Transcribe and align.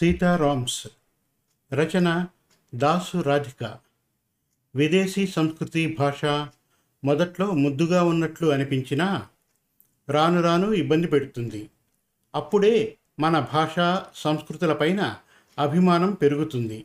సీతారామ్స్ 0.00 0.86
రచన 1.72 2.26
దాసు 2.74 3.18
రాధిక. 3.18 3.78
విదేశీ 4.76 5.26
సంస్కృతి 5.26 5.96
భాష 5.98 6.24
మొదట్లో 7.04 7.50
ముద్దుగా 7.50 8.04
ఉన్నట్లు 8.04 8.48
అనిపించినా 8.48 9.28
రాను 10.08 10.42
రాను 10.42 10.72
ఇబ్బంది 10.72 11.06
పెడుతుంది. 11.06 11.70
అప్పుడే 12.34 12.96
మన 13.20 13.40
భాష 13.40 14.02
సంస్కృతులపైన 14.18 15.16
అభిమానం 15.58 16.12
పెరుగుతుంది. 16.12 16.84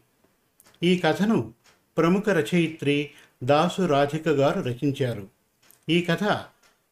ఈ 0.84 0.98
కథను 0.98 1.54
ప్రముఖ 1.98 2.30
రచయిత్రి 2.30 3.12
దాసు 3.44 3.82
రాధిక 3.82 4.30
గారు 4.30 4.62
రచించారు. 4.62 5.28
ఈ 5.90 6.02
కథ 6.02 6.46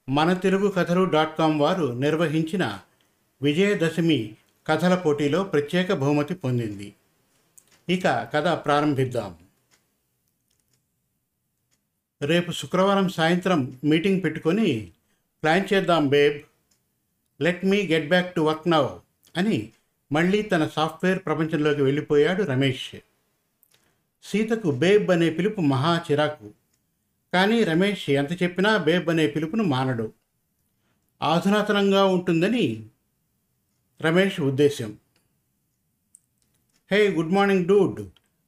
మన 0.10 0.34
తెలుగు 0.34 0.68
కథలు 0.70 1.04
డాట్ 1.04 1.38
కామ్ 1.38 1.60
వారు 1.60 1.86
నిర్వహించిన 1.86 2.80
విజయదశమి 3.42 4.36
కథల 4.68 4.96
పోటీలో 4.96 5.44
ప్రత్యేక 5.44 5.94
బహుమతి 5.94 6.36
పొందింది. 6.36 6.94
ఇక 7.90 8.04
కథ 8.08 8.66
ప్రారంభిద్దాం. 8.66 9.38
రేపు 12.22 12.52
శుక్రవారం 12.52 13.10
సాయంత్రం 13.10 13.80
మీటింగ్ 13.84 14.24
పెట్టుకొని 14.24 14.92
ప్లాన్ 15.44 15.74
చేద్దాం 15.74 16.08
babe. 16.08 16.42
Let 17.42 17.66
me 17.66 17.88
get 17.88 18.08
back 18.08 18.36
to 18.36 18.42
work 18.42 18.70
now 18.70 19.00
అని 19.38 19.72
మళ్ళీ 20.12 20.42
తన 20.42 20.68
సాఫ్ట్వేర్ 20.68 21.20
ప్రపంచంలోకి 21.26 21.82
వెళ్ళిపోయాడు 21.82 22.44
రమేష్. 22.44 22.96
సీతకు 24.24 24.72
బేబ్ 24.72 25.12
అనే 25.12 25.30
పిలుపు 25.30 25.62
మహా 25.62 26.02
చిరాకు. 26.12 26.52
కానీ 27.34 27.64
రమేష్ 27.64 28.10
ఎంత 28.10 28.44
చెప్పినా 28.44 28.78
బేబ్ 28.78 29.10
అనే 29.10 29.28
పిలుపును 29.28 29.64
మానడు. 29.64 30.14
ఆధునాతనంగా 31.22 32.06
ఉంటుందని 32.06 32.86
రమేష్ 34.04 34.42
ఉద్దేశ్యం. 34.42 34.98
హే 36.92 37.10
గుడ్ 37.10 37.34
మార్నింగ్ 37.34 37.66
డూడ్ 37.66 38.02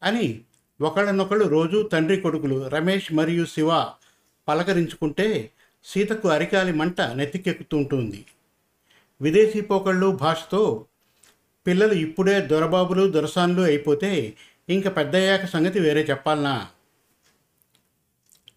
అని 0.03 0.41
ఒకళ్ళనొకళ్ళు 0.81 1.45
రోజు 1.45 1.89
తండ్రి 1.93 2.21
కొడుకులు 2.21 2.67
రమేష్ 2.67 3.13
మరియు 3.13 3.45
శివ 3.45 3.91
పలకరించుకుంటే 4.47 5.51
సీతకు 5.83 6.27
అరికాలి 6.27 6.73
మంట 6.73 7.01
నెత్తికెక్కుతుంటుంది. 7.01 8.25
విదేశీ 9.21 9.61
పోకళ్ళు 9.61 10.07
భాషతో 10.07 10.85
పిల్లలు 11.67 11.93
ఇప్పుడే 11.93 12.41
దొరబాబులు 12.41 13.11
దొరసాన్లు 13.11 13.61
అయిపోతే 13.61 14.33
ఇంక 14.69 14.97
పెద్దయ్యాక 14.97 15.45
సంగతి 15.45 15.79
వేరే 15.79 16.01
చెప్పాలనా? 16.01 16.69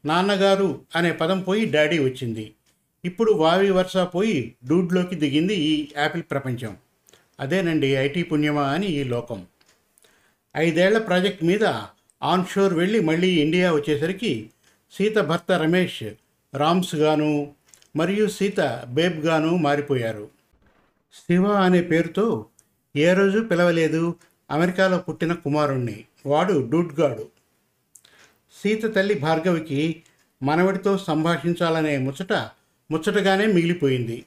నాన్నగారు 0.05 0.85
అనే 0.97 1.13
పదం 1.13 1.41
పోయి 1.41 1.67
డాడీ 1.67 1.99
వచ్చింది. 1.99 2.55
ఇప్పుడు 3.05 3.33
వావి 3.33 3.71
వరుస 3.71 3.97
పోయి 3.97 4.57
డూడ్లోకి 4.69 5.15
దిగింది 5.15 5.55
ఈ 5.55 5.89
యాపిల్ 5.97 6.23
ప్రపంచం. 6.31 6.77
అదేనండి 7.41 7.87
ఐటీ 7.87 8.23
పుణ్యమా 8.23 8.69
అని 8.69 8.87
ఈ 8.87 9.05
లోకం. 9.05 9.47
ఐదేళ్ళ 10.57 10.99
ప్రాజెక్ట్ 10.99 11.45
మీద 11.45 11.65
ఆన్ 12.23 12.47
షోర్ 12.47 12.75
వెళ్ళి 12.75 13.01
మళ్ళీ 13.01 13.31
ఇండియా 13.31 13.73
వచ్చేసరికి 13.73 14.51
సీత 14.93 15.19
భర్త 15.19 15.53
రమేష్ 15.53 16.03
రామ్స్ 16.57 16.95
గాను 16.95 17.55
మరియు 17.97 18.29
సీత 18.29 18.85
బేబ్ 18.89 19.19
గాను 19.27 19.57
మారిపోయారు. 19.57 20.29
శివ 21.15 21.47
అనే 21.47 21.83
పేరుతో 21.83 22.47
ఏ 22.97 23.13
రోజు 23.13 23.39
పిలవలేదు 23.39 24.15
అమెరికాలో 24.51 24.99
పుట్టిన 24.99 25.33
కుమారుణ్ణి. 25.33 26.05
వాడు 26.27 26.69
డూడ్గాడు 26.71 27.29
సీత 28.63 28.95
తల్లి 28.95 29.15
భార్గవికి 29.15 30.03
మనవడితో 30.43 30.99
సంభాషించాలనే 30.99 31.99
ముచ్చట 31.99 32.33
ముచ్చటగానే 32.91 33.47
మిగిలిపోయింది. 33.47 34.25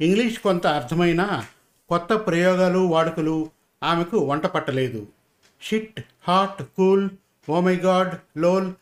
ఇంగ్లీష్ 0.00 0.38
కొంత 0.38 0.66
అర్థమైనా 0.66 1.46
కొత్త 1.88 2.14
ప్రయోగాలు 2.14 2.78
వాడుకలు 2.78 3.50
ఆమెకు 3.82 4.16
వంట 4.16 4.46
పట్టలేదు. 4.46 5.06
Shit 5.62 6.00
hot 6.28 6.62
cool 6.62 7.10
oh 7.48 7.60
god 7.60 8.38
lol 8.38 8.72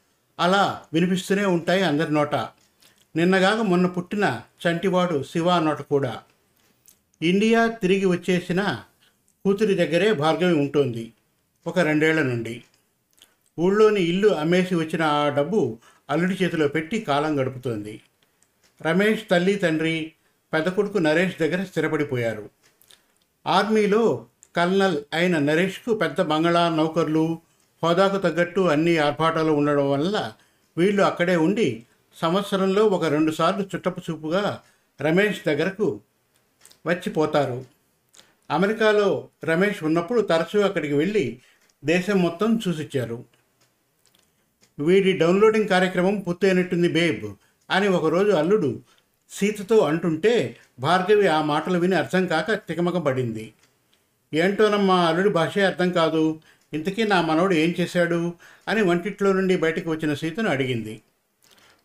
అలా 0.40 0.82
వినిపిస్తూనే 0.92 1.44
ఉంటాయి 1.44 1.82
అందరి 1.82 2.12
నోట. 2.12 2.34
నిన్నగాక 3.16 3.58
మొన్న 3.58 3.86
పుట్టిన 3.86 4.42
చంటివాడు 4.66 5.22
శివ 5.22 5.58
నోట 5.58 5.82
కూడా. 5.82 6.22
ఇండియా 7.22 7.66
తిరిగి 7.66 8.06
వచ్చేసిన 8.06 8.82
కూతురి 9.44 9.74
దగ్గరే 9.74 10.12
భార్గవి 10.12 10.54
ఉంటుంది 10.54 11.12
ఒక 11.66 11.78
రెండేళ్ళ 11.78 12.22
నుండి. 12.22 12.62
ఊళ్ళోని 13.58 14.00
ఇల్లు 14.00 14.28
అమ్మేసి 14.28 14.74
వచ్చిన 14.74 15.02
ఆ 15.02 15.28
డబ్బు 15.28 15.78
అల్లుడి 16.10 16.44
చేతిలో 16.44 16.68
పెట్టి 16.68 17.00
కాలం 17.00 17.40
గడుపుతోంది. 17.40 18.00
రమేష్ 18.82 19.20
తల్లి 19.30 19.54
తండ్రి 19.54 20.12
పెద్ద 20.52 20.68
కొడుకు 20.68 20.98
నరేష్ 20.98 21.38
దగ్గర 21.40 21.64
స్థిరపడిపోయారు. 21.64 22.50
ఆర్మీలో 23.50 24.26
కల్నల్ 24.56 24.98
అయిన 25.12 25.38
నరేష్కు 25.38 25.94
పెద్ద 25.94 26.20
బంగళా 26.20 26.68
నౌకర్లు 26.68 27.38
హోదాకు 27.82 28.18
తగ్గట్టు 28.18 28.60
అన్ని 28.60 28.98
ఆర్భాటాలు 28.98 29.52
ఉండడం 29.52 29.90
వల్ల 29.90 30.32
వీళ్ళు 30.76 31.02
అక్కడే 31.02 31.36
ఉండి 31.36 31.68
సంవత్సరంలో 32.16 32.82
ఒక 32.86 33.04
రెండు 33.04 33.30
సార్లు 33.30 33.64
చుట్టపు 33.74 34.00
చూపుగా 34.00 34.60
రమేష్ 35.00 35.40
దగ్గరకు 35.46 36.00
వచ్చిపోతారు. 36.86 37.64
అమెరికాలో 38.50 39.28
రమేష్ 39.44 39.84
ఉన్నప్పుడు 39.84 40.20
తరచూ 40.20 40.60
అక్కడికి 40.60 40.94
వెళ్ళి 40.94 41.24
దేశం 41.84 42.18
మొత్తం 42.22 42.60
చూసిచ్చారు. 42.68 43.24
వీడి 44.78 45.12
డౌన్లోడింగ్ 45.18 45.68
కార్యక్రమం 45.68 46.16
పూర్తయినట్టుంది 46.20 46.88
బేబ్ 46.88 47.28
అని 47.70 47.88
ఒకరోజు 47.88 48.30
అల్లుడు 48.30 48.70
సీతతో 49.30 49.78
అంటుంటే 49.78 50.56
భార్గవి 50.80 51.26
ఆ 51.26 51.42
మాటలు 51.42 51.78
విని 51.78 51.96
అర్థం 51.96 52.26
కాక 52.26 52.52
తికమకబడింది 52.52 53.52
ఏంటోనమ్మా 54.34 55.06
అల్లుడి 55.06 55.28
భాషే 55.28 55.64
అర్థం 55.64 55.90
కాదు. 55.90 56.40
ఇంతకీ 56.72 57.04
నా 57.04 57.22
మనవడు 57.22 57.54
ఏం 57.54 57.74
చేశాడు? 57.80 58.32
అని 58.68 58.82
వంటిట్లో 58.82 59.32
నుండి 59.32 59.56
బయటకు 59.56 59.90
వచ్చిన 59.90 60.14
సీతను 60.14 60.48
అడిగింది. 60.48 61.02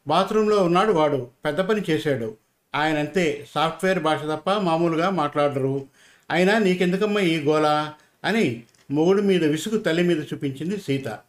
బాత్రూంలో 0.07 0.63
ఉన్నాడు 0.63 0.91
వాడు. 0.91 1.27
పెద్ద 1.45 1.59
పని 1.59 1.81
చేశాడు. 1.89 2.37
ఆయనంతే. 2.75 3.47
సాఫ్ట్వేర్ 3.55 3.99
భాష 3.99 4.19
తప్ప 4.21 4.49
మామూలుగా 4.49 5.09
మాట్లాడరు. 5.09 5.85
అయినా 6.31 6.57
నీకెందుకమ్మా 6.57 7.21
ఈ 7.21 7.37
గోల? 7.37 7.93
అని 8.23 8.63
మొగుడు 8.91 9.21
మీద 9.21 9.43
విసుగు 9.43 9.77
తల్లి 9.77 10.03
మీద 10.03 10.17
చూపించింది 10.17 10.77
సీత. 10.77 11.19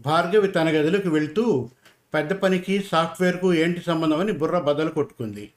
భార్గవి 0.00 0.48
తన 0.48 0.68
గదిలోకి 0.68 1.08
వెళ్తూ 1.08 1.70
పెద్ద 2.14 2.32
పనికి 2.32 2.84
సాఫ్ట్వేర్కు 2.92 3.54
ఏంటి 3.54 3.82
సంబంధం 3.86 4.20
అని 4.20 4.32
బుర్ర 4.32 4.58
బదలు 4.58 4.90
కొట్టుకుంది. 4.90 5.50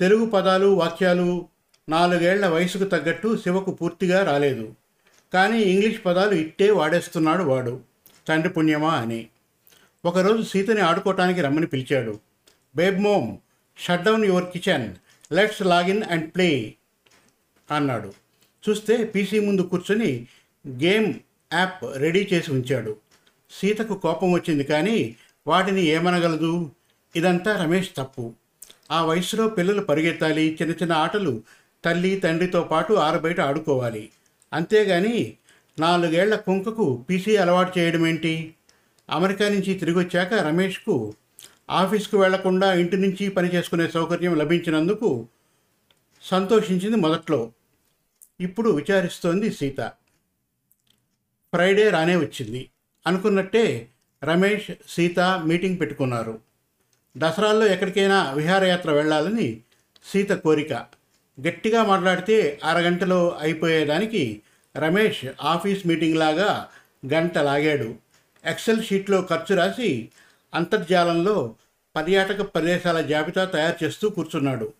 తెలుగు 0.00 0.26
పదాలు 0.26 0.66
వాక్యాలు 0.66 1.48
నాలుగేళ్ళ 1.88 2.46
వయసుకు 2.46 2.84
తగ్గట్టు 2.84 3.36
శివకు 3.36 3.70
పూర్తిగా 3.70 4.24
రాలేదు. 4.24 4.74
కానీ 5.34 5.58
ఇంగ్లీష్ 5.58 6.00
పదాలు 6.06 6.34
ఇట్టే 6.34 6.70
వాడేస్తున్నాడు 6.70 7.42
వాడు. 7.42 7.80
తండ్రి 8.28 8.52
పుణ్యమా 8.52 8.94
అని. 8.94 9.26
ఒకరోజు 10.04 10.42
సీతని 10.42 10.80
ఆడుకోవటానికి 10.80 11.40
రమ్మని 11.40 11.66
పిలిచాడు. 11.66 12.20
Babe 12.76 13.00
mom 13.00 13.36
shut 13.78 14.02
down 14.02 14.24
your 14.24 14.44
kitchen 14.44 14.94
let's 15.32 15.62
login 15.62 16.02
and 16.02 16.34
play 16.34 16.74
అన్నాడు. 17.70 18.12
చూస్తే 18.68 19.04
పీసీ 19.04 19.40
ముందు 19.40 19.62
కూర్చొని 19.62 20.26
గేమ్ 20.68 21.14
యాప్ 21.52 21.84
రెడీ 21.96 22.28
చేసి 22.32 22.52
ఉంచాడు. 22.52 22.96
సీతకు 23.50 23.94
కోపం 23.94 24.32
వచ్చింది 24.32 24.64
కానీ 24.64 25.16
వాటిని 25.46 25.82
ఏమనగలదు? 25.82 26.70
ఇదంతా 27.16 27.64
రమేష్ 27.64 27.90
తప్పు. 27.96 28.34
ఆ 28.90 29.04
వయసులో 29.04 29.48
పిల్లలు 29.48 29.80
పరిగెత్తాలి 29.80 30.58
చిన్న 30.62 30.74
చిన్న 30.74 30.92
ఆటలు 30.92 31.42
తల్లి 31.84 32.16
తండ్రితో 32.16 32.62
పాటు 32.62 32.94
ఆరబయట 32.94 33.40
ఆడుకోవాలి. 33.40 34.10
అంతేగాని 34.52 35.36
నాలుగేళ్ళ 35.78 36.34
కుంకకు 36.36 37.04
పీసీ 37.10 37.36
అలవాటు 37.36 37.78
చేయడం 37.78 38.06
ఏంటి 38.06 38.54
అమెరికా 39.10 39.48
నుంచి 39.48 39.74
తిరిగి 39.74 39.98
వచ్చాక 39.98 40.34
రమేష్కు 40.34 41.14
ఆఫీస్కు 41.70 42.18
వెళ్ళకుండా 42.18 42.74
ఇంటి 42.74 42.96
నుంచి 42.96 43.28
పని 43.28 43.54
చేసుకునే 43.54 43.88
సౌకర్యం 43.88 44.34
లభించినందుకు 44.34 45.28
సంతోషించింది 46.22 46.96
మొదట్లో. 46.96 47.52
ఇప్పుడు 48.40 48.70
విచారిస్తోంది 48.70 49.52
సీత. 49.52 49.80
ఫ్రైడే 51.54 51.88
రానే 51.88 52.16
వచ్చింది. 52.16 52.70
అనుకున్నట్టే 53.06 53.88
రమేష్ 54.24 54.74
సీత 54.88 55.20
మీటింగ్ 55.20 55.80
పెట్టుకున్నారు. 55.80 56.38
దసరాల్లో 57.18 57.66
ఎక్కడికైనా 57.66 58.32
విహారయాత్ర 58.32 58.90
వెళ్ళాలని 58.90 59.60
సీత 60.12 60.30
కోరిక. 60.30 60.72
గట్టిగా 61.48 61.84
మాట్లాడితే 61.84 62.60
అరగంటలో 62.64 63.38
అయిపోయేదానికి 63.40 64.42
రమేష్ 64.76 65.24
ఆఫీస్ 65.42 65.86
మీటింగ్ 65.86 66.18
లాగా 66.18 66.68
గంట 67.12 67.38
లాగాడు. 67.38 67.94
ఎక్సెల్ 68.44 68.82
షీట్లో 68.82 69.26
ఖర్చు 69.30 69.56
రాసి 69.56 70.08
అంతర్జాలంలో 70.54 71.54
పర్యాటక 71.96 72.42
ప్రదేశాల 72.42 73.00
జాబితా 73.00 73.44
తయారు 73.44 73.84
చేస్తూ 73.84 74.08
కూర్చున్నాడు. 74.08 74.72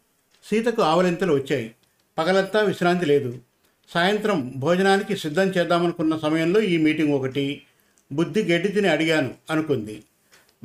సీతకు 0.45 0.83
ఆవలింతలు 0.83 1.35
వచ్చాయి. 1.35 1.75
పగలంతా 2.19 2.61
విశ్రాంతి 2.61 3.07
లేదు. 3.07 3.39
సాయంత్రం 3.95 4.53
భోజనానికి 4.57 5.17
సిద్ధం 5.17 5.47
చేద్దామనుకున్న 5.49 6.19
సమయంలో 6.19 6.61
ఈ 6.61 6.77
మీటింగ్ 6.77 7.15
ఒకటి. 7.15 7.63
బుద్ధి 8.13 8.43
గడ్డి 8.43 8.69
తిని 8.69 8.89
అడిగాను 8.89 9.35
అనుకుంది. 9.51 10.05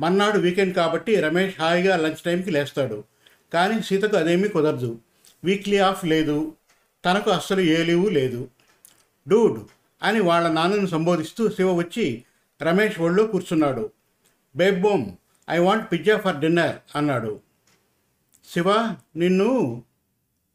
మన్నాడు 0.00 0.38
వీకెండ్ 0.38 0.74
కాబట్టి 0.74 1.16
రమేష్ 1.16 1.60
హాయిగా 1.60 1.96
లంచ్ 1.96 2.16
టైంకి 2.16 2.50
లేస్తాడు. 2.50 3.04
కానీ 3.52 3.82
సీతకు 3.82 4.16
అదేమీ 4.16 4.48
కుదరదు. 4.48 4.98
వీక్లీ 5.44 5.78
ఆఫ్ 5.78 6.04
లేదు. 6.04 6.54
తనకు 7.04 7.30
అస్సలు 7.30 7.60
ఏ 7.60 7.84
లీవు 7.84 8.08
లేదు. 8.08 8.48
డూడ్ 9.28 9.60
అని 10.02 10.20
వాళ్ళ 10.20 10.48
నాన్నను 10.48 10.86
సంబోధిస్తూ 10.86 11.48
శివ 11.48 11.72
వచ్చి 11.72 12.24
రమేష్ 12.62 13.00
ఒళ్ళో 13.00 13.26
కూర్చున్నాడు. 13.26 13.90
Babe mom 14.56 15.06
I 15.50 15.58
want 15.58 15.92
pizza 15.92 16.18
for 16.18 16.36
dinner 16.36 16.76
అన్నాడు. 16.94 17.40
శివ 18.52 18.96
నిన్ను 19.16 19.82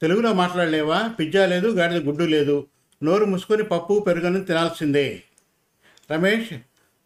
తెలుగులో 0.02 0.34
మాట్లాడలేవా? 0.34 1.08
పిజ్జా 1.20 1.46
లేదు 1.46 1.68
గాడిద 1.68 1.98
గుడ్డు 1.98 2.24
లేదు. 2.24 2.68
నోరు 3.04 3.26
మూసుకొని 3.26 3.64
పప్పు 3.64 4.04
పెరుగను 4.08 4.44
తినాల్సిందే. 4.44 5.24
రమేష్ 6.12 6.54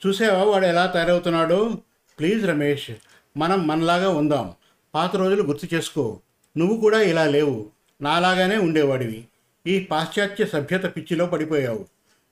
చూసావా? 0.08 0.44
వాడు 0.44 0.66
ఎలా 0.66 0.86
తయారవుతున్నాడో? 0.86 1.78
ప్లీజ్ 2.20 2.46
రమేష్ 2.46 2.92
మనం 3.38 3.68
మనలాగా 3.68 4.10
ఉందాం. 4.10 4.54
పాత 4.96 5.16
రోజులు 5.16 5.44
గుర్తు 5.44 5.76
చేసుకో. 5.76 6.20
నువ్వు 6.58 6.78
కూడా 6.78 7.02
ఇలా 7.02 7.26
లేవు. 7.26 7.72
నాలాగానే 8.02 8.58
ఉండేవాడివి. 8.58 9.26
ఈ 9.68 9.80
పాశ్చాత్య 9.80 10.46
సభ్యత 10.46 10.84
పిచ్చిలో 10.84 11.26
పడిపోయావు. 11.26 11.86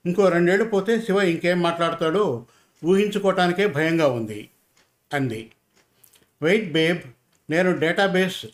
ఇంకో 0.05 0.29
రెండేళ్ళు 0.29 0.65
పోతే 0.65 1.01
శివ 1.01 1.17
ఇంకేం 1.17 1.61
మాట్లాడతాడో 1.61 2.45
ఊహించుకోవటానికే 2.85 3.67
భయంగా 3.67 4.07
ఉంది 4.07 4.49
అంది. 5.13 5.51
వెయిట్ 6.41 6.71
బేబ్ 6.71 7.01
నేను 7.49 7.79
డేటాబేస్ 7.79 8.45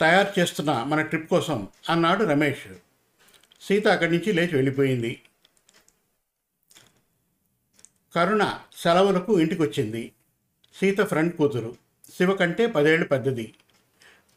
తయారు 0.00 0.40
చేస్తున్నా 0.40 0.84
మన 0.84 1.02
ట్రిప్ 1.02 1.30
కోసం 1.30 1.68
అన్నాడు 1.90 2.24
రమేష్. 2.24 2.74
సీత 3.62 3.88
అక్కడి 3.88 4.10
నుంచి 4.10 4.32
లేచి 4.32 4.50
వెళ్ళిపోయింది. 4.52 5.20
కరుణ 8.14 8.54
సెలవులకు 8.82 9.40
ఇంటికొచ్చింది. 9.40 10.12
సీత 10.80 11.00
ఫ్రెండ్ 11.00 11.36
కూతురు. 11.36 11.76
శివ 12.16 12.34
కంటే 12.34 12.66
పదేళ్ళు 12.66 13.08
పెద్దది. 13.08 13.54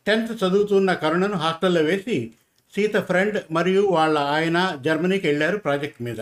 టెన్త్ 0.07 0.43
చదువుతున్న 0.43 0.93
కరుణను 0.93 1.33
హాస్టల్లో 1.33 1.81
వేసి 1.81 2.31
సీత 2.75 2.95
ఫ్రెండ్ 2.95 3.43
మరియు 3.51 3.87
వాళ్ళ 3.87 4.19
ఆయన 4.19 4.77
జర్మనీకి 4.81 5.27
వెళ్ళారు 5.27 5.57
ప్రాజెక్ట్ 5.57 6.01
మీద. 6.01 6.17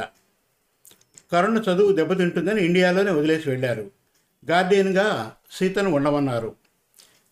కరుణ 1.32 1.58
చదువు 1.58 1.92
దెబ్బతింటుందని 1.92 2.66
ఇండియాలోనే 2.66 3.12
వదిలేసి 3.12 3.50
వెళ్ళారు. 3.50 3.92
గార్డియన్గా 4.50 5.36
సీతను 5.52 5.90
ఉండమన్నారు. 5.90 6.56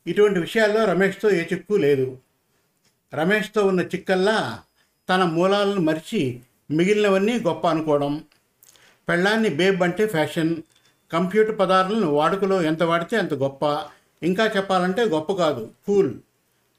ఇటువంటి 0.08 0.40
విషయాల్లో 0.40 0.86
రమేష్తో 0.86 1.32
ఏ 1.32 1.44
చిక్కు 1.44 1.74
లేదు. 1.74 2.18
రమేష్తో 3.14 3.66
ఉన్న 3.66 3.82
చిక్కల్లా 3.82 4.60
తన 5.10 5.24
మూలాలను 5.24 5.82
మరిచి 5.82 6.40
మిగిలినవన్నీ 6.72 7.40
గొప్ప 7.40 7.68
అనుకోవడం. 7.68 8.24
పెళ్ళాన్ని 9.12 9.50
బేబ్ 9.50 9.84
అంటే 9.84 10.08
ఫ్యాషన్. 10.08 10.56
కంప్యూటర్ 11.14 11.60
పదార్థాలను 11.60 12.08
వాడుకలో 12.08 12.62
ఎంత 12.62 12.84
వాడితే 12.84 13.18
అంత 13.18 13.34
గొప్ప. 13.34 13.66
ఇంకా 14.24 14.46
చెప్పాలంటే 14.58 15.02
గొప్ప 15.02 15.32
కాదు 15.34 15.72
కూల్. 15.88 16.14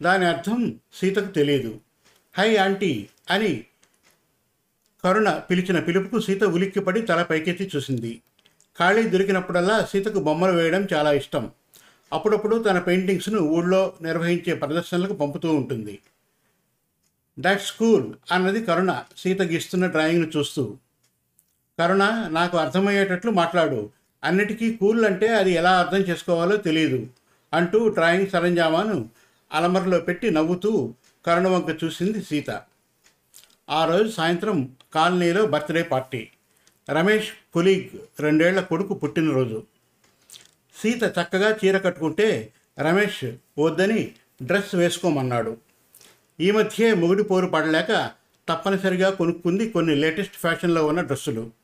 దాని 0.02 0.25
అర్థం 0.25 0.81
సీతకు 0.94 1.26
తెలియదు 1.26 1.81
హై 2.38 2.56
ఆంటీ 2.56 3.08
అని 3.31 3.64
కరుణ 5.05 5.31
పిలిచిన 5.50 5.81
పిలుపుకు 5.81 6.20
సీత 6.20 6.44
ఉలిక్కిపడి 6.44 7.02
తల 7.02 7.23
పైకెత్తి 7.23 7.70
చూసింది. 7.76 8.23
ఖాళీ 8.79 9.02
దొరికినప్పుడల్లా 9.02 9.84
సీతకు 9.84 10.19
బొమ్మలు 10.19 10.52
వేయడం 10.52 10.87
చాలా 10.94 11.12
ఇష్టం. 11.12 11.50
అప్పుడప్పుడు 12.12 12.56
తన 12.56 12.79
పెయింటింగ్స్ను 12.79 13.38
ఊళ్ళో 13.38 13.94
నిర్వహించే 14.02 14.55
ప్రదర్శనలకు 14.55 15.12
పంపుతూ 15.12 15.55
ఉంటుంది. 15.55 15.99
దట్ 17.40 17.62
స్కూల్ 17.62 18.12
అన్నది 18.32 18.64
కరుణ 18.64 19.02
సీత 19.17 19.43
గీస్తున్న 19.43 19.87
డ్రాయింగ్ను 19.87 20.31
చూస్తూ 20.37 20.79
కరుణ 21.78 22.28
నాకు 22.30 22.58
అర్థమయ్యేటట్లు 22.58 23.30
మాట్లాడు. 23.30 23.90
అన్నిటికీ 24.24 24.74
కూల్ 24.74 25.04
అంటే 25.04 25.28
అది 25.28 25.50
ఎలా 25.50 25.78
అర్థం 25.78 25.98
చేసుకోవాలో 25.98 26.56
తెలియదు 26.56 27.06
అంటూ 27.52 27.88
డ్రాయింగ్ 27.88 28.26
సరంజామాను 28.26 29.08
అలమరలో 29.52 30.00
పెట్టి 30.00 30.30
నవ్వుతూ 30.30 30.94
కరుణ 31.26 31.48
వంక 31.48 31.84
చూసింది 31.84 32.22
సీత. 32.22 32.50
ఆ 33.70 33.84
రోజు 33.84 34.10
సాయంత్రం 34.10 34.76
కాలనీలో 34.94 35.46
బర్త్డే 35.46 35.82
పార్టీ. 35.82 36.28
రమేష్ 36.90 37.28
కొలీగ్ 37.54 38.22
రెండేళ్ళ 38.22 38.60
కొడుకు 38.60 38.94
పుట్టినరోజు. 38.94 39.62
సీత 40.82 41.02
చక్కగా 41.04 41.56
చీర 41.64 41.78
కట్టుకుంటే 41.78 42.52
రమేష్ 42.80 43.24
వద్దని 43.58 44.12
డ్రెస్ 44.42 44.74
వేసుకోమన్నాడు. 44.74 45.56
ఈ 46.40 46.50
మధ్యే 46.50 46.94
మొగుడి 46.94 47.22
పోరు 47.22 47.46
పడలేక 47.46 48.10
తప్పనిసరిగా 48.48 49.10
కొనుక్కుంది 49.10 49.70
కొన్ని 49.70 49.94
లేటెస్ట్ 49.94 50.34
ఫ్యాషన్లో 50.34 50.86
ఉన్న 50.86 51.00
డ్రెస్సులు. 51.00 51.61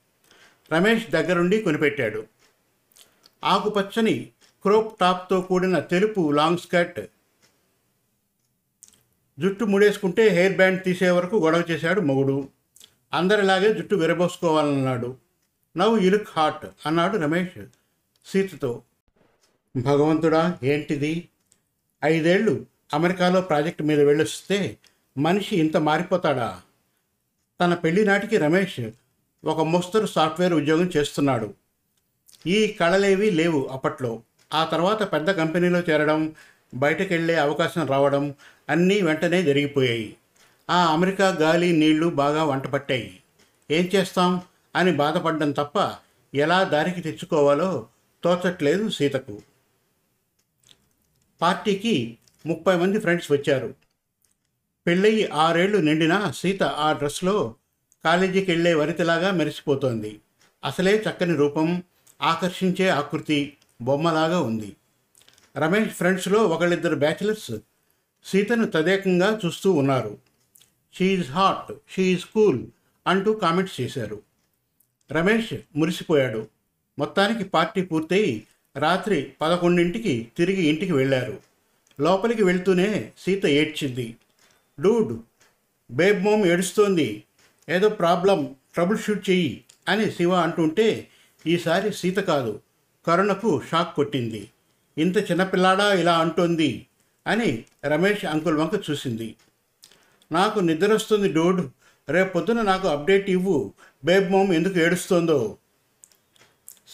రమేష్ 0.73 1.06
దగ్గరుండి 1.11 1.62
కొనిపెట్టాడు. 1.62 2.26
ఆకుపచ్చని 3.44 4.29
క్రోప్ 4.62 5.00
టాప్తో 5.00 5.41
కూడిన 5.41 5.79
తెలుపు 5.79 6.32
లాంగ్ 6.32 6.59
స్కర్ట్ 6.59 7.00
జుట్టు 9.41 9.65
ముడేసుకుంటే 9.65 10.29
హెయిర్ 10.29 10.56
బ్యాండ్ 10.56 10.82
తీసే 10.82 11.11
వరకు 11.11 11.37
గొడవ 11.37 11.65
చేశాడు 11.70 12.00
మొగుడు. 12.00 12.49
అందరిలాగే 13.12 13.75
జుట్టు 13.75 13.94
విరబోసుకోవాలన్నాడు. 13.94 15.17
నవ్వు 15.76 15.97
ఇలుక్ 15.97 16.29
హాట్ 16.37 16.67
అన్నాడు 16.87 17.17
రమేష్ 17.17 17.65
సీతతో 18.26 18.82
భగవంతుడా 19.76 20.59
ఏంటిది? 20.62 21.29
ఐదేళ్ళు 22.05 22.67
అమెరికాలో 22.94 23.41
ప్రాజెక్ట్ 23.41 23.82
మీద 23.82 24.00
వెళ్ళొస్తే 24.00 24.79
మనిషి 25.19 25.56
ఇంత 25.56 25.76
మారిపోతాడా? 25.76 26.62
తన 27.61 27.75
పెళ్ళి 27.75 28.05
నాటికి 28.05 28.37
రమేష్ 28.37 28.81
ఒక 29.44 29.61
ముస్తరు 29.61 30.06
సాఫ్ట్వేర్ 30.06 30.52
ఉద్యోగం 30.52 30.90
చేస్తున్నాడు. 30.96 31.55
ఈ 32.46 32.67
కళలేవి 32.67 33.31
లేవు 33.31 33.69
అప్పట్లో. 33.73 34.23
ఆ 34.55 34.64
తర్వాత 34.64 35.12
పెద్ద 35.12 35.31
కంపెనీలో 35.31 35.81
చేరడం 35.81 36.35
బయటకు 36.75 37.12
వెళ్ళే 37.12 37.35
అవకాశం 37.35 37.87
రావడం 37.87 38.35
అన్నీ 38.69 39.02
వెంటనే 39.02 39.43
జరిగిపోయాయి. 39.43 40.17
ఆ 40.70 40.93
అమెరికా 40.93 41.29
గాలి 41.29 41.73
నీళ్ళు 41.73 42.06
బాగా 42.08 42.44
వంట 42.44 42.67
పట్టాయి. 42.67 43.20
ఏం 43.70 43.88
చేస్తాం? 43.94 44.40
అని 44.76 44.93
బాధపడడం 44.93 45.50
తప్ప 45.50 45.94
ఎలా 46.34 46.64
దారికి 46.64 47.00
తెచ్చుకోవాలో 47.00 47.87
తోచట్లేదు 48.25 48.88
సీతకు. 48.88 49.43
పార్టీకి 51.43 52.19
ముప్పై 52.46 52.76
మంది 52.76 53.00
ఫ్రెండ్స్ 53.00 53.32
వచ్చారు. 53.32 53.75
పెళ్ళయి 54.87 55.26
ఆరేళ్ళు 55.26 55.79
నిండినా 55.79 56.31
సీత 56.31 56.62
ఆ 56.62 56.93
డ్రెస్లో 56.93 57.55
కాలేజీకి 58.04 58.50
వెళ్ళే 58.50 58.74
వరితలాగా 58.74 59.30
మెరిసిపోతోంది. 59.30 60.20
అసలే 60.64 61.04
చక్కని 61.10 61.36
రూపం 61.36 61.82
ఆకర్షించే 62.22 62.88
ఆకృతి 62.88 63.52
బొమ్మలాగా 63.82 64.40
ఉంది. 64.40 64.76
రమేష్ 65.56 65.90
ఫ్రెండ్స్లో 65.90 66.44
ఒకళ్ళిద్దరు 66.44 66.96
బ్యాచిలర్స్ 66.96 67.50
సీతను 68.24 68.66
తదేకంగా 68.66 69.40
చూస్తూ 69.46 69.72
ఉన్నారు. 69.72 70.18
షీఈ్ 70.94 71.24
హాట్ 71.24 71.74
షీఈ్ 71.94 72.18
కూల్ 72.18 72.67
అంటూ 73.06 73.32
కామెంట్స్ 73.32 73.81
చేశారు. 73.81 74.22
రమేష్ 75.12 75.55
మురిసిపోయాడు. 75.76 76.48
మొత్తానికి 76.98 77.44
పార్టీ 77.44 77.82
పూర్తయి 77.82 78.46
రాత్రి 78.76 79.32
పదకొండింటికి 79.40 80.28
తిరిగి 80.36 80.62
ఇంటికి 80.62 80.93
వెళ్ళారు. 80.93 81.38
లోపలికి 82.00 82.44
వెళ్తూనే 82.44 83.12
సీత 83.19 83.46
ఏడ్చింది. 83.46 84.17
డూడ్ 84.81 85.20
బేబ్ 85.93 86.22
మోమ్ 86.22 86.46
ఏడుస్తోంది. 86.46 87.22
ఏదో 87.69 87.89
ప్రాబ్లం 87.89 88.55
ట్రబుల్ 88.75 88.98
షూట్ 88.98 89.31
చెయ్యి 89.31 89.65
అని 89.89 90.10
శివ 90.10 90.34
అంటుంటే 90.34 91.08
ఈసారి 91.46 91.93
సీత 91.93 92.17
కాదు 92.17 92.60
కరుణకు 93.06 93.63
షాక్ 93.70 93.96
కొట్టింది. 93.96 94.51
ఇంత 94.98 95.31
చిన్నపిల్లాడా 95.31 95.94
ఇలా 95.94 96.19
అంటోంది 96.19 96.87
అని 97.27 97.65
రమేష్ 97.84 98.25
అంకుల్ 98.25 98.56
వంక 98.56 98.91
చూసింది. 98.91 99.34
నాకు 100.32 100.60
నిద్ర 100.60 100.94
వస్తుంది 100.94 101.32
డూడ్ 101.32 101.70
రేపు 102.10 102.32
పొద్దున 102.32 102.63
నాకు 102.63 102.89
అప్డేట్ 102.89 103.31
ఇవ్వు 103.31 103.72
బేబ్ 104.05 104.32
మోమ్ 104.32 104.53
ఎందుకు 104.53 104.79
ఏడుస్తోందో. 104.79 105.56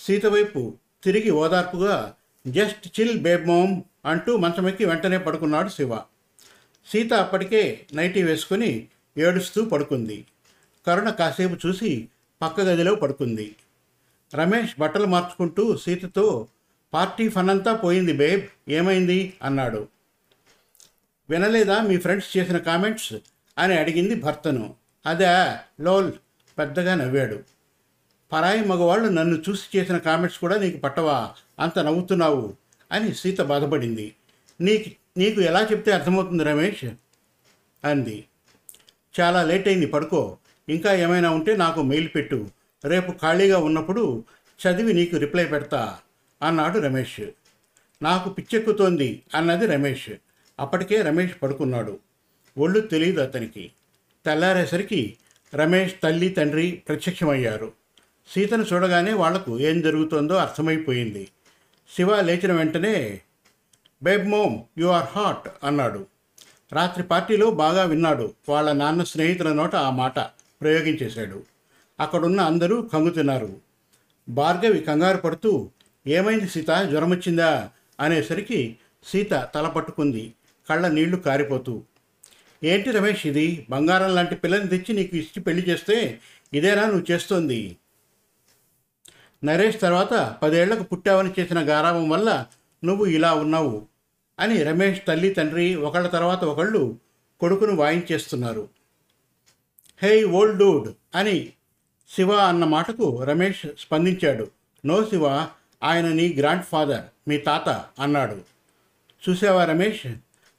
సీత 0.06 0.26
వైపు 0.26 0.74
తిరిగి 1.04 1.30
ఓదార్పుగా 1.30 2.14
జస్ట్ 2.46 3.00
చిల్ 3.00 3.18
బేబ్ 3.18 3.46
మోమ్ 3.46 3.82
అంటూ 4.06 4.36
మంచమెక్కి 4.36 4.84
వెంటనే 4.84 5.18
పడుకున్నాడు 5.18 5.68
శివ. 5.68 5.96
సీత 6.90 7.12
అప్పటికే 7.12 7.86
నైటీ 7.94 8.22
వేసుకుని 8.22 8.88
ఏడుస్తూ 9.18 9.64
పడుకుంది. 9.64 10.24
కరుణ 10.86 11.10
కాసేపు 11.10 11.68
చూసి 11.68 12.08
పక్క 12.42 12.60
గదిలో 12.60 12.94
పడుకుంది. 12.94 13.56
రమేష్ 14.34 14.80
బట్టలు 14.80 15.06
మార్చుకుంటూ 15.06 15.76
సీతతో 15.76 16.48
పార్టీ 16.94 17.28
ఫన్ 17.28 17.50
అంతా 17.50 17.74
పోయింది 17.74 18.12
బేబ్ 18.12 18.46
ఏమైంది? 18.68 19.32
అన్నాడు. 19.42 19.88
వినలేదా 21.30 21.82
మీ 21.82 21.96
ఫ్రెండ్స్ 21.96 22.36
చేసిన 22.36 22.58
కామెంట్స్? 22.58 23.14
అని 23.58 23.78
అడిగింది 23.78 24.14
భర్తను. 24.14 24.74
అదే 25.06 25.56
లోల్ 25.80 26.12
పెద్దగా 26.58 26.94
నవ్వాడు. 26.94 27.40
పరాయి 28.32 28.64
మగవాళ్ళు 28.64 29.08
నన్ను 29.08 29.42
చూసి 29.48 29.78
చేసిన 29.78 29.98
కామెంట్స్ 29.98 30.38
కూడా 30.38 30.58
నీకు 30.58 30.76
పట్టవా? 30.76 31.34
అంత 31.60 31.78
నవ్వుతున్నావు? 31.78 32.54
అని 32.92 33.14
సీత 33.14 33.40
బాధపడింది. 33.40 34.14
నీకు 34.60 34.90
నీకు 35.18 35.40
ఎలా 35.40 35.62
చెప్తే 35.72 35.92
అర్థమవుతుంది 35.92 36.44
రమేష్? 36.44 36.84
అంది. 37.84 38.24
చాలా 39.20 39.42
లేట్ 39.42 39.68
అయింది 39.68 39.86
పడుకో. 39.86 40.38
ఇంకా 40.68 40.94
ఏమైనా 40.94 41.30
ఉంటే 41.30 41.56
నాకు 41.56 41.82
మెయిల్ 41.82 42.08
పెట్టు. 42.14 42.50
రేపు 42.84 43.12
ఖాళీగా 43.12 43.58
ఉన్నప్పుడు 43.58 44.24
చదివి 44.68 44.92
నీకు 44.92 45.16
రిప్లై 45.16 45.44
పెడతా 45.44 45.98
అన్నాడు 46.42 46.78
రమేష్. 46.78 47.20
నాకు 48.02 48.30
పిచ్చెక్కుతోంది 48.30 49.22
అన్నది 49.34 49.66
రమేష్. 49.66 50.10
అప్పటికే 50.60 51.02
రమేష్ 51.02 51.32
పడుకున్నాడు. 51.42 51.98
ఒళ్ళు 52.58 52.80
తెలియదు 52.80 53.20
అతనికి. 53.20 53.72
తెల్లారేసరికి 54.26 55.16
రమేష్ 55.54 55.94
తల్లి 56.02 56.28
తండ్రి 56.28 56.82
ప్రత్యక్షమయ్యారు. 56.88 57.72
సీతను 58.30 58.62
చూడగానే 58.62 59.12
వాళ్ళకు 59.12 59.60
ఏం 59.60 59.80
జరుగుతుందో 59.80 60.34
అర్థమైపోయింది. 60.34 61.28
శివ 61.96 62.20
లేచిన 62.20 62.52
వెంటనే 62.52 63.20
babe 64.02 64.28
mom 64.28 64.62
you 64.78 64.86
are 64.86 65.06
hot 65.06 65.48
అన్నాడు. 65.64 66.06
రాత్రి 66.72 67.04
పార్టీలో 67.04 67.50
బాగా 67.50 67.84
విన్నాడు 67.84 68.34
వాళ్ళ 68.48 68.72
నాన్న 68.72 69.04
స్నేహితుల 69.04 69.52
నోట 69.52 69.76
ఆ 69.76 69.90
మాట. 69.90 70.18
ప్రయోగించేశాడు. 70.64 71.42
అక్కడున్న 72.00 72.40
అందరూ 72.40 72.76
కంగుతున్నారు. 72.92 73.50
భార్గవి 74.28 74.80
కంగారు 74.80 75.16
పడుతూ 75.16 75.70
ఏమైంది 76.06 76.48
సీత? 76.48 76.70
జ్వరం 76.90 77.10
వచ్చిందా 77.10 77.70
అనేసరికి 78.00 78.76
సీత 79.04 79.32
తల 79.54 79.68
పట్టుకుంది. 79.68 80.34
కళ్ళ 80.70 80.88
నీళ్ళు 80.88 81.16
కారిపోతూ 81.16 81.82
ఏంటి 82.64 82.90
రమేష్ 82.90 83.26
ఇది? 83.26 83.66
బంగారం 83.70 84.14
లాంటి 84.14 84.34
పిల్లని 84.34 84.68
తెచ్చి 84.68 84.92
నీకు 84.94 85.16
ఇచ్చి 85.16 85.42
పెళ్ళి 85.42 85.62
చేస్తే 85.68 86.20
ఇదేనా 86.52 86.84
నువ్వు 86.86 87.06
చేస్తోంది? 87.10 87.76
నరేష్ 89.44 89.80
తర్వాత 89.80 90.36
పదేళ్ళకు 90.42 90.82
పుట్టావని 90.82 91.30
చేసిన 91.38 91.60
గారాభం 91.68 92.08
వల్ల 92.10 92.46
నువ్వు 92.84 93.06
ఇలా 93.06 93.34
ఉన్నావు 93.34 93.82
అని 94.40 94.62
రమేష్ 94.62 95.00
తల్లి 95.08 95.30
తండ్రి 95.30 95.74
ఒకళ్ళ 95.74 96.06
తర్వాత 96.08 96.44
ఒకళ్ళు 96.44 96.98
కొడుకును 97.40 97.74
వాయించేస్తున్నారు. 97.76 98.68
హే 100.02 100.24
ఓల్డ్ 100.24 100.58
డూడ్ 100.58 100.94
అని 101.14 101.52
శివ 102.16 102.32
అన్న 102.32 102.64
మాటకు 102.64 103.22
రమేష్ 103.22 103.66
స్పందించాడు. 103.80 104.50
నో 104.86 105.04
శివ 105.04 105.46
ఆయన 105.82 106.08
నీ 106.08 106.36
గ్రాండ్ 106.38 106.62
ఫాదర్ 106.62 107.00
మీ 107.28 107.36
తాత 107.36 107.68
అన్నాడు. 108.00 108.36
చూసావా 109.28 109.64
రమేష్ 109.64 110.12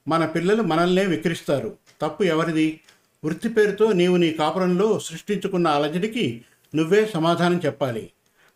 మన 0.08 0.26
పిల్లలు 0.26 0.62
మనల్నే 0.62 1.06
విక్రిస్తారు. 1.06 1.78
తప్పు 2.02 2.24
ఎవరిది? 2.24 2.80
వృత్తి 3.26 3.50
పేరుతో 3.50 3.92
నీవు 3.92 4.18
నీ 4.18 4.32
కాపురంలో 4.32 5.00
సృష్టించుకున్న 5.00 5.68
అలజడికి 5.68 6.46
నువ్వే 6.76 7.06
సమాధానం 7.14 7.62
చెప్పాలి. 7.66 8.12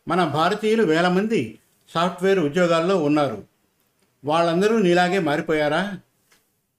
మన 0.07 0.23
భారతీయులు 0.25 0.83
వేల 0.83 1.07
మంది 1.07 1.59
సాఫ్ట్వేర్ 1.93 2.39
ఉద్యోగాల్లో 2.39 3.03
ఉన్నారు. 3.03 3.43
వాళ్ళందరూ 4.25 4.77
నీలాగే 4.77 5.19
మారిపోయారా? 5.19 5.97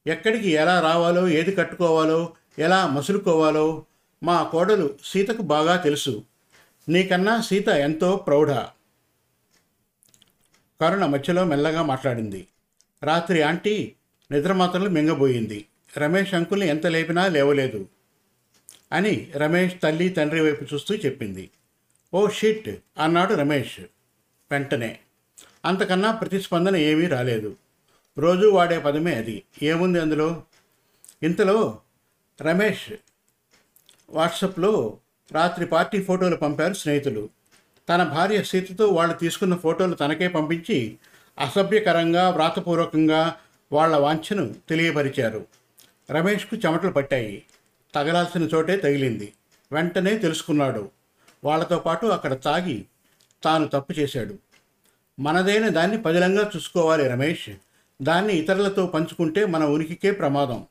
ఎక్కడికి 0.06 0.50
ఎలా 0.50 0.80
రావాలో 0.80 1.28
ఏది 1.28 1.52
కట్టుకోవాలో 1.52 2.32
ఎలా 2.58 2.86
మసులుకోవాలో 2.86 3.84
మా 4.22 4.42
కోడలు 4.42 4.98
సీతకు 5.04 5.42
బాగా 5.42 5.76
తెలుసు. 5.76 6.24
నీకన్నా 6.88 7.40
సీత 7.40 7.68
ఎంతో 7.68 8.16
ప్రౌఢ. 8.16 8.50
కరుణ 10.80 11.06
మధ్యలో 11.06 11.44
మెల్లగా 11.44 11.82
మాట్లాడింది. 11.82 12.46
రాత్రి 13.02 13.42
ఆంటీ 13.42 13.92
నిద్రమాత్రలు 14.30 14.88
మింగబోయింది. 14.88 15.64
రమేష్ 15.98 16.34
అంకుల్ని 16.34 16.68
ఎంత 16.68 16.86
లేపినా 16.86 17.26
లేవలేదు 17.26 17.88
అని 18.92 19.32
రమేష్ 19.36 19.74
తల్లి 19.82 20.08
తండ్రి 20.08 20.40
వైపు 20.40 20.74
చూస్తూ 20.74 20.94
చెప్పింది. 20.94 21.50
ఓ 22.14 22.28
షిట్ 22.28 22.68
అన్నాడు 22.98 23.34
రమేష్ 23.34 23.80
వెంటనే. 24.50 24.98
అంతకన్నా 25.64 26.10
ప్రతిస్పందన 26.10 26.76
ఏమీ 26.76 27.06
రాలేదు. 27.06 27.56
రోజు 28.18 28.46
వాడే 28.46 28.78
పదమే 28.78 29.14
అది. 29.14 29.42
ఏముంది 29.62 30.00
అందులో? 30.00 30.42
ఇంతలో 31.22 31.80
రమేష్ 32.42 32.92
వాట్సాప్లో 34.12 34.98
రాత్రి 35.32 35.66
పార్టీ 35.66 36.02
ఫోటోలు 36.02 36.36
పంపారు 36.36 36.72
స్నేహితులు. 36.72 37.28
తన 37.88 38.02
భార్య 38.02 38.42
సీతతో 38.42 38.86
వాళ్ళు 38.86 39.14
తీసుకున్న 39.14 39.56
ఫోటోలు 39.56 39.94
తనకే 39.94 40.28
పంపించి 40.28 40.98
అసభ్యకరంగా 41.38 42.28
వ్రాతపూర్వకంగా 42.28 43.36
వాళ్ళ 43.72 43.96
వాంఛను 43.96 44.54
తెలియపరిచారు. 44.68 45.46
రమేష్కు 46.10 46.56
చెమటలు 46.56 46.90
పట్టాయి. 46.90 47.42
తగలాల్సిన 47.94 48.42
చోటే 48.42 48.76
తగిలింది. 48.76 49.32
వెంటనే 49.72 50.18
తెలుసుకున్నాడు. 50.18 50.90
వాళ్ళతో 51.44 51.78
పాటు 51.78 52.06
అక్కడ 52.06 52.42
తాగి 52.42 52.84
తాను 53.44 53.68
తప్పు 53.68 53.92
చేశాడు. 53.92 54.38
మనదైన 55.20 55.68
దాన్ని 55.68 56.02
పదిలంగా 56.02 56.50
చూసుకోవాలి 56.56 57.08
రమేష్. 57.08 57.50
దాన్ని 58.02 58.34
ఇతరులతో 58.34 58.86
పంచుకుంటే 58.86 59.46
మన 59.46 59.64
ఉనికికే 59.64 60.10
ప్రమాదం. 60.10 60.66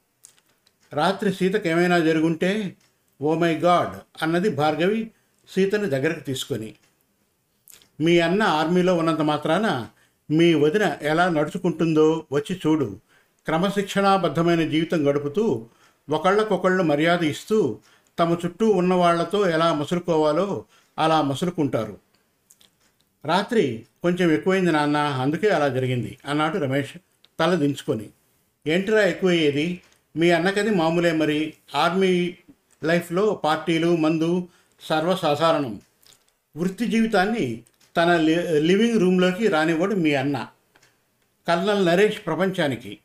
రాత్రి 0.93 1.33
సీతకేమైనా 1.33 1.99
జరుగుంటే 1.99 2.75
ఓ 3.21 3.35
మై 3.35 3.53
గాడ్ 3.55 4.23
అన్నది 4.23 4.49
భార్గవి 4.49 5.11
సీతని 5.49 5.89
దగ్గరకు 5.89 6.19
తీసుకొని. 6.19 6.75
మీ 8.01 8.19
అన్న 8.19 8.43
ఆర్మీలో 8.43 8.95
ఉన్నంత 8.95 9.21
మాత్రాన 9.21 9.87
మీ 10.31 10.53
వదిన 10.53 10.97
ఎలా 11.01 11.29
నడుచుకుంటుందో 11.29 12.25
వచ్చి 12.31 12.61
చూడు. 12.67 12.99
క్రమశిక్షణాబద్ధమైన 13.45 14.69
జీవితం 14.69 15.09
గడుపుతూ 15.09 15.67
ఒకళ్ళకొకళ్ళు 16.09 16.83
మర్యాద 16.83 17.23
ఇస్తూ 17.23 17.79
తమ 18.19 18.37
చుట్టూ 18.45 18.69
ఉన్న 18.69 18.93
వాళ్ళతో 18.93 19.49
ఎలా 19.49 19.73
మసులుకోవాలో 19.73 20.65
అలా 20.99 21.21
మసులుకుంటారు. 21.21 21.97
రాత్రి 23.25 23.85
కొంచెం 24.03 24.31
ఎక్కువైంది 24.31 24.71
నాన్న 24.71 24.97
అందుకే 24.97 25.49
అలా 25.49 25.67
జరిగింది 25.67 26.17
అన్నాడు 26.25 26.57
రమేష్ 26.57 26.97
తల 27.39 27.55
దించుకొని. 27.55 28.09
ఏంటిరా 28.67 29.01
ఎక్కువయ్యేది? 29.01 29.81
మీ 30.15 30.31
అన్నకది 30.31 30.69
మామూలే 30.69 31.11
మరి 31.11 31.53
ఆర్మీ 31.75 32.37
లైఫ్లో 32.83 33.41
పార్టీలు 33.43 33.95
మందు 33.95 34.47
సర్వసాధారణం. 34.81 35.81
వృత్తి 36.57 36.85
జీవితాన్ని 36.85 37.63
తన 37.97 38.17
లి- 38.17 38.59
లివింగ్ 38.59 38.99
రూమ్లోకి 38.99 39.47
రానివ్వడు 39.47 39.95
మీ 39.95 40.13
అన్న. 40.13 40.47
కల్నల్ 41.47 41.85
నరేష్ 41.85 42.25
ప్రపంచానికి. 42.25 42.97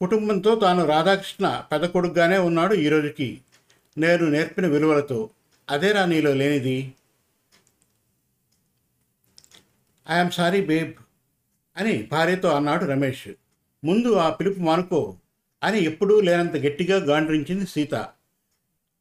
కుటుంబంతో 0.00 0.54
తాను 0.54 0.86
రాధాకృష్ణ 0.86 1.62
పెద్ద 1.72 1.86
కొడుకుగానే 1.86 2.38
ఉన్నాడు 2.38 2.74
ఈ 2.74 2.88
రోజుకి. 2.88 3.40
నేను 3.98 4.26
నేర్పిన 4.26 4.66
విలువలతో. 4.66 5.30
అదేరా 5.70 6.04
నీలో 6.04 6.32
లేనిది. 6.32 6.94
ఐఎమ్ 10.10 10.30
సారీ 10.30 10.66
బేబ్ 10.66 10.92
అని 11.76 12.08
భార్యతో 12.12 12.48
అన్నాడు 12.48 12.84
రమేష్. 12.84 13.28
ముందు 13.84 14.14
ఆ 14.14 14.30
పిలుపు 14.30 14.60
మానుకో 14.60 15.16
అని 15.64 15.84
ఎప్పుడూ 15.84 16.20
లేనంత 16.20 16.56
గట్టిగా 16.56 16.96
గాండ్రించింది 16.96 17.66
సీత. 17.66 17.94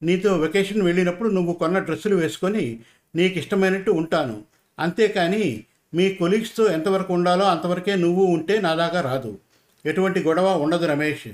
నీతో 0.03 0.37
వెకేషన్ 0.37 0.81
వెళ్ళినప్పుడు 0.81 1.29
నువ్వు 1.29 1.53
కొన్న 1.53 1.79
డ్రెస్సులు 1.79 2.15
వేసుకొని 2.15 2.79
నీకు 3.15 3.39
ఇష్టమైనట్టు 3.39 3.91
ఉంటాను. 3.91 4.43
అంతేకాని 4.79 5.63
మీ 5.93 6.13
కొలీగ్స్తో 6.13 6.71
ఎంతవరకు 6.71 7.13
ఉండాలో 7.13 7.45
అంతవరకే 7.45 7.95
నువ్వు 7.95 8.25
ఉంటే 8.25 8.61
నాదాకా 8.61 9.01
రాదు. 9.01 9.39
ఎటువంటి 9.85 10.19
గొడవ 10.19 10.57
ఉండదు 10.57 10.85
రమేష్ 10.85 11.27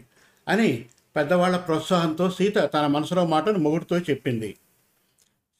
అని 0.48 0.86
పెద్దవాళ్ళ 1.15 1.57
ప్రోత్సాహంతో 1.57 2.29
సీత 2.29 2.57
తన 2.57 2.88
మనసులో 2.88 3.25
మాటను 3.25 3.60
మొగుడుతో 3.60 3.98
చెప్పింది. 3.98 4.51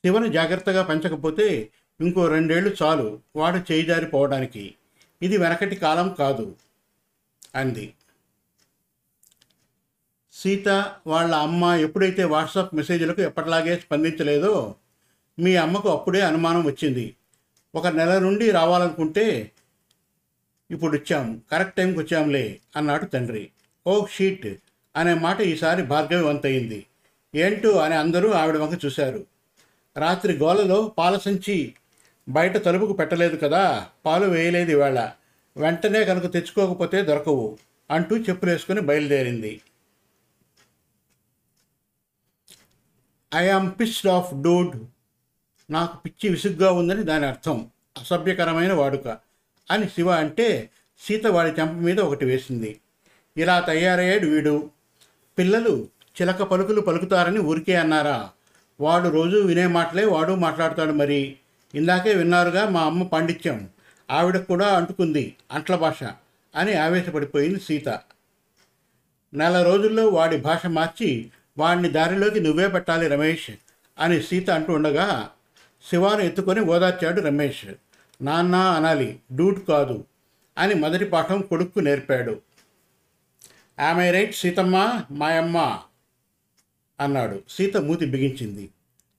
శివను 0.06 0.28
జాగ్రత్తగా 0.28 0.84
పెంచకపోతే 0.84 1.70
ఇంకో 2.02 2.28
రెండేళ్ళు 2.28 2.76
చాలు. 2.84 3.20
వాడు 3.36 3.58
చేయిదారిపోవడానికి 3.58 4.76
ఇది 5.22 5.38
వెనకటి 5.38 5.76
కాలం 5.76 6.16
కాదు 6.20 6.56
అంది. 7.56 7.94
సీత 10.38 10.70
వాళ్ళ 11.08 11.36
అమ్మ 11.36 11.64
ఎప్పుడైతే 11.66 12.24
వాట్సాప్ 12.24 12.76
మెసేజ్లకు 12.76 13.22
ఎప్పటిలాగే 13.22 13.76
స్పందించలేదో 13.76 14.76
మీ 15.40 15.56
అమ్మకు 15.56 15.90
అప్పుడే 15.90 16.22
అనుమానం 16.22 16.66
వచ్చింది. 16.66 17.16
ఒక 17.76 17.88
నెల 17.88 18.20
నుండి 18.20 18.52
రావాలనుకుంటే 18.52 19.52
ఇప్పుడు 20.72 20.98
వచ్చాం 20.98 21.42
కరెక్ట్ 21.52 21.76
టైంకి 21.76 22.00
వచ్చాంలే 22.00 22.60
అన్నాడు 22.76 23.06
తండ్రి. 23.06 23.50
ఓ 23.88 24.06
షీట్ 24.06 24.56
అనే 24.96 25.14
మాట 25.14 25.42
ఈసారి 25.42 25.84
భార్గవి 25.84 26.24
వంతయింది 26.24 26.86
ఏంటో 27.36 27.70
అని 27.70 27.96
అందరూ 27.96 28.32
ఆవిడ 28.32 28.58
వంక 28.58 28.86
చూశారు. 28.86 29.26
రాత్రి 29.98 30.34
గోలలో 30.38 30.96
పాల 30.98 31.18
సంచి 31.18 31.74
బయట 32.30 32.58
తలుపుకు 32.58 32.94
పెట్టలేదు 32.94 33.38
కదా 33.38 33.88
పాలు 34.06 34.26
వేయలేదు 34.26 34.72
ఇవాళ. 34.72 35.12
వెంటనే 35.58 36.04
కనుక 36.04 36.34
తెచ్చుకోకపోతే 36.34 37.02
దొరకవు 37.02 37.58
అంటూ 37.92 38.18
చెప్పులేసుకుని 38.18 38.82
బయలుదేరింది. 38.82 39.62
ఐ 43.36 43.68
పిస్డ్ 43.68 44.12
ఆఫ్ 44.12 44.42
డూడ్ 44.42 44.76
నాకు 45.70 45.98
పిచ్చి 45.98 46.30
విసుగ్గా 46.30 46.72
ఉందని 46.72 47.04
దాని 47.04 47.26
అర్థం. 47.26 47.68
అసభ్యకరమైన 47.98 48.74
వాడుక. 48.74 49.18
అని 49.72 49.86
శివ 49.86 50.12
అంటే 50.12 50.70
సీత 51.08 51.28
వాడి 51.28 51.62
చెంప 51.62 51.72
మీద 51.72 52.00
ఒకటి 52.00 52.26
వేసింది. 52.26 52.80
ఇలా 53.38 53.60
తయారయ్యాడు 53.60 54.26
వీడు. 54.26 54.70
పిల్లలు 55.38 55.88
చిలక 56.22 56.44
పలుకులు 56.44 56.82
పలుకుతారని 56.82 57.40
ఊరికే 57.40 57.76
అన్నారా? 57.76 58.30
వాడు 58.80 59.10
రోజు 59.10 59.38
వినే 59.38 59.68
మాటలే 59.68 60.06
వాడు 60.06 60.34
మాట్లాడతాడు 60.34 60.92
మరి. 60.92 61.36
ఇందాకే 61.76 62.14
విన్నారుగా 62.14 62.70
మా 62.70 62.82
అమ్మ 62.82 63.04
పాండిత్యం. 63.04 63.70
ఆవిడ 64.12 64.38
కూడా 64.38 64.68
అంటుకుంది 64.68 65.36
అంట్ల 65.52 65.76
భాష 65.76 66.04
అని 66.56 66.74
ఆవేశపడిపోయింది 66.74 67.60
సీత. 67.60 67.90
నెల 69.34 69.64
రోజుల్లో 69.64 70.08
వాడి 70.08 70.38
భాష 70.38 70.66
మార్చి 70.66 71.32
వాడిని 71.58 71.90
దారిలోకి 71.90 72.40
నువ్వే 72.40 72.68
పెట్టాలి 72.68 73.08
రమేష్ 73.08 73.52
అని 74.00 74.24
సీత 74.24 74.50
అంటూ 74.50 74.74
ఉండగా 74.74 75.30
శివాను 75.90 76.22
ఎత్తుకొని 76.22 76.60
ఓదార్చాడు 76.60 77.22
రమేష్. 77.22 77.66
నాన్న 78.22 78.56
అనాలి 78.56 79.20
డూట్ 79.36 79.68
కాదు 79.68 80.06
అని 80.58 80.74
మొదటి 80.74 81.06
పాఠం 81.06 81.42
కొడుక్కు 81.42 81.80
నేర్పాడు. 81.80 82.42
ఆమె 83.80 84.12
రైట్ 84.12 84.36
సీతమ్మ? 84.36 85.04
మాయమ్మ 85.12 85.80
అన్నాడు. 87.00 87.44
సీత 87.50 87.78
మూతి 87.78 88.06
బిగించింది. 88.06 88.70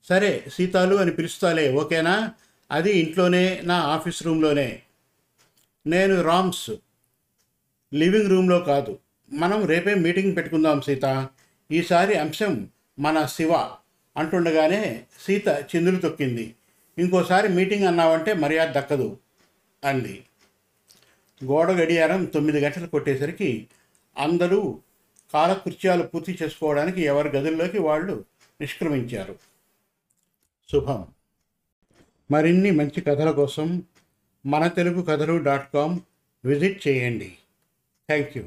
సరే 0.08 0.44
సీతాలు 0.52 0.96
అని 0.96 1.10
పిలుస్తాలే 1.10 1.72
ఓకేనా? 1.72 2.32
అది 2.70 2.92
ఇంట్లోనే 2.92 3.60
నా 3.64 3.74
ఆఫీస్ 3.74 4.22
రూమ్లోనే. 4.22 4.82
నేను 5.86 6.22
రామ్స్ 6.22 6.70
లివింగ్ 7.94 8.30
రూమ్లో 8.30 8.58
కాదు. 8.58 8.98
మనం 9.32 9.66
రేపే 9.66 9.94
మీటింగ్ 9.94 10.36
పెట్టుకుందాం 10.36 10.80
సీత. 10.80 11.28
ఈసారి 11.72 12.14
అంశం 12.14 12.68
మన 12.98 13.26
శివ 13.26 13.52
అంటుండగానే 14.16 15.04
సీత 15.20 15.48
చిందులు 15.48 15.96
తొక్కింది. 15.96 16.54
ఇంకోసారి 16.98 17.48
మీటింగ్ 17.48 17.86
అన్నావంటే 17.86 18.34
మర్యాద 18.34 18.68
దక్కదు 18.68 19.18
అంది. 19.84 20.24
గోడ 21.44 21.70
గడియారం 21.70 22.24
తొమ్మిది 22.24 22.60
గంటలు 22.60 22.86
కొట్టేసరికి 22.86 23.68
అందరూ 24.18 24.80
కాలకృత్యాలు 25.34 26.02
పూర్తి 26.02 26.38
చేసుకోవడానికి 26.42 27.02
ఎవరి 27.02 27.28
గదుల్లోకి 27.28 27.78
వాళ్ళు 27.78 28.24
నిష్క్రమించారు. 28.60 29.38
శుభం. 30.72 31.06
మరిన్ని 32.30 32.70
మంచి 32.70 33.00
కథల 33.00 33.30
కోసం 33.30 33.82
మన 34.46 34.66
తెలుగు 34.66 35.02
కథలు 35.02 35.42
డాట్ 35.42 35.72
కామ్ 35.74 36.00
విజిట్ 36.44 36.88
చేయండి. 36.88 37.28
Thank 38.08 38.38
you 38.38 38.44